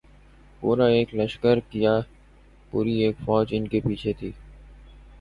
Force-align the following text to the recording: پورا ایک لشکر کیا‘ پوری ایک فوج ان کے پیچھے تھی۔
پورا 0.61 0.85
ایک 0.85 1.13
لشکر 1.15 1.59
کیا‘ 1.69 1.93
پوری 2.71 2.93
ایک 3.03 3.15
فوج 3.25 3.47
ان 3.51 3.67
کے 3.67 3.79
پیچھے 3.79 4.13
تھی۔ 4.13 4.31